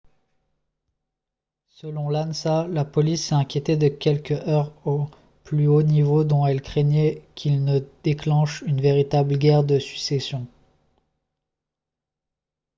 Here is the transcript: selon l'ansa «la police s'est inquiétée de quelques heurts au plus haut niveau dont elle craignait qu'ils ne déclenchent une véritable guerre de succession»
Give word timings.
selon 1.69 2.09
l'ansa 2.09 2.65
«la 2.69 2.85
police 2.85 3.27
s'est 3.27 3.35
inquiétée 3.35 3.77
de 3.77 3.87
quelques 3.87 4.31
heurts 4.31 4.73
au 4.83 5.07
plus 5.43 5.67
haut 5.67 5.83
niveau 5.83 6.23
dont 6.23 6.47
elle 6.47 6.63
craignait 6.63 7.21
qu'ils 7.35 7.63
ne 7.63 7.81
déclenchent 8.03 8.63
une 8.63 8.81
véritable 8.81 9.37
guerre 9.37 9.63
de 9.63 9.77
succession» 9.77 10.47